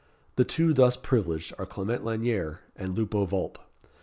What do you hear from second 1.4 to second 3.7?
are Clement Lanyere and Lupo Vulp.